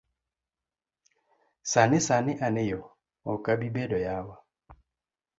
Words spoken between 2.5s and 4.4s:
eyo, ok abideko yawa.